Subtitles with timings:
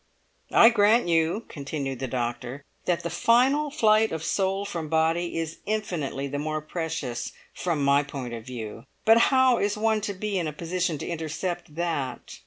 [0.51, 5.59] "I grant you," continued the doctor, "that the final flight of soul from body is
[5.67, 8.85] infinitely the more precious from my point of view.
[9.05, 12.39] But how is one to be in a position to intercept that?